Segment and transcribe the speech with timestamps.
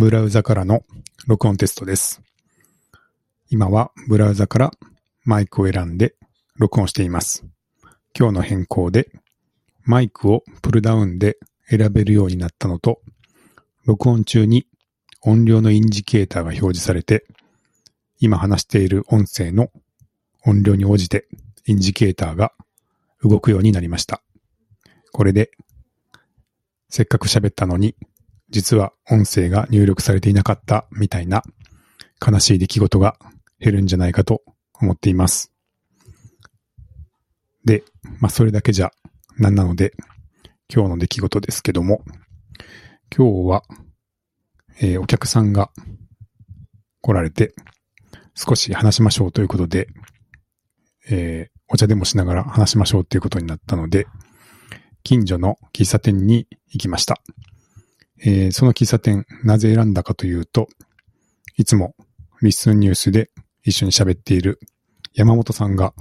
[0.00, 0.80] ブラウザからの
[1.26, 2.22] 録音テストです。
[3.50, 4.70] 今はブラウザから
[5.26, 6.14] マイクを選んで
[6.56, 7.44] 録音しています。
[8.18, 9.10] 今日の変更で
[9.84, 11.36] マイクをプルダウンで
[11.68, 13.02] 選べるようになったのと、
[13.84, 14.66] 録音中に
[15.20, 17.26] 音量のインジケーターが表示されて、
[18.20, 19.68] 今話している音声の
[20.46, 21.28] 音量に応じて
[21.66, 22.54] インジケーターが
[23.22, 24.22] 動くようになりました。
[25.12, 25.50] これで、
[26.88, 27.94] せっかく喋ったのに、
[28.50, 31.42] 実は音声が入力されていなかったみたいな
[32.24, 33.16] 悲しい出来事が
[33.60, 34.42] 減るんじゃないかと
[34.80, 35.52] 思っています。
[37.64, 37.84] で、
[38.18, 38.90] まあそれだけじゃ
[39.38, 39.92] なんなので、
[40.72, 42.02] 今日の出来事ですけども、
[43.16, 43.62] 今日は、
[44.80, 45.70] えーお客さんが
[47.00, 47.54] 来られて、
[48.34, 49.88] 少し話しましょうということで、
[51.08, 54.06] えーお茶でもしながら話しましょうということになったので、
[55.04, 57.20] 近所の喫茶店に行きました。
[58.22, 60.68] えーその喫茶店、なぜ選んだかというと、
[61.56, 61.94] いつも
[62.42, 63.30] リッスンニュースで
[63.64, 64.58] 一緒に喋っている
[65.14, 65.94] 山本さんが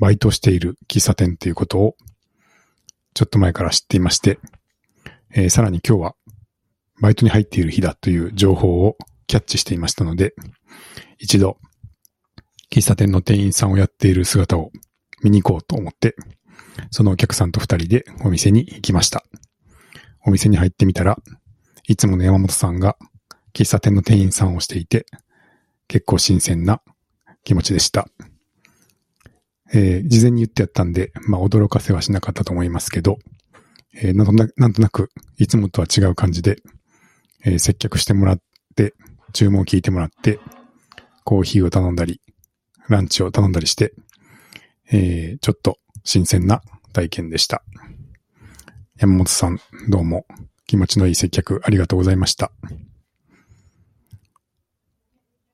[0.00, 1.96] バイトしている喫茶店ということを
[3.14, 4.38] ちょっと前から知っていまして、
[5.34, 6.14] えーさらに今日は
[7.00, 10.34] バイトに入っている日だという情報をキャッチしていましたので、
[11.18, 11.58] 一度
[12.70, 14.70] 喫茶店の店員さんをやっている姿を
[15.22, 16.16] 見に行こうと思って、
[16.90, 19.24] そのお客さんと二人でお店に行きました。
[20.24, 21.18] お店に入ってみたら、
[21.88, 22.96] いつもの山本さんが
[23.52, 25.06] 喫茶店の店員さんをしていて、
[25.88, 26.80] 結構新鮮な
[27.44, 28.08] 気持ちでした。
[29.74, 33.18] えー事前に言ってやったんで、まあ驚かせはしなかったと思いますけど、
[33.94, 34.14] えー
[34.56, 36.62] なんとなく、いつもとは違う感じで、
[37.44, 38.40] えー接客してもらっ
[38.76, 38.94] て、
[39.32, 40.38] 注文を聞いてもらって、
[41.24, 42.20] コーヒーを頼んだり、
[42.88, 43.92] ランチを頼んだりして、
[44.90, 47.64] えーちょっと新鮮な体験でした。
[48.98, 50.26] 山本さん、どうも
[50.72, 52.50] 気持ちのいい接客ありがとうございました。